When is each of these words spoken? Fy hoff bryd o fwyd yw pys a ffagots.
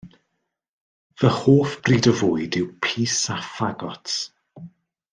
Fy 1.17 1.29
hoff 1.39 1.71
bryd 1.83 2.09
o 2.13 2.15
fwyd 2.21 2.59
yw 2.63 2.69
pys 2.87 3.17
a 3.37 3.41
ffagots. 3.51 4.15